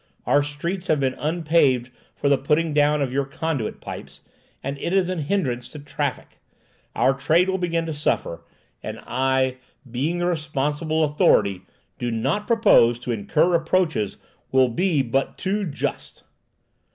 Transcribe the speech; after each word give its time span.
Our 0.25 0.41
streets 0.41 0.87
have 0.87 0.99
been 0.99 1.13
unpaved 1.19 1.91
for 2.15 2.27
the 2.27 2.35
putting 2.35 2.73
down 2.73 3.03
of 3.03 3.13
your 3.13 3.23
conduit 3.23 3.81
pipes, 3.81 4.23
and 4.63 4.79
it 4.79 4.93
is 4.93 5.11
a 5.11 5.15
hindrance 5.17 5.69
to 5.69 5.77
traffic. 5.77 6.39
Our 6.95 7.13
trade 7.13 7.47
will 7.47 7.59
begin 7.59 7.85
to 7.85 7.93
suffer, 7.93 8.43
and 8.81 8.99
I, 9.05 9.57
being 9.91 10.17
the 10.17 10.25
responsible 10.25 11.03
authority, 11.03 11.67
do 11.99 12.09
not 12.09 12.47
propose 12.47 12.97
to 12.97 13.11
incur 13.11 13.49
reproaches 13.51 14.15
which 14.15 14.21
will 14.51 14.69
be 14.69 15.03
but 15.03 15.37
too 15.37 15.67
just." 15.67 16.23